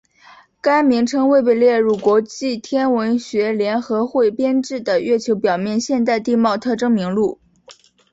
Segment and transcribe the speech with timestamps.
[0.61, 7.39] 该名称未被列入国际天文学联合会编制的月球表面现代地貌特征名录。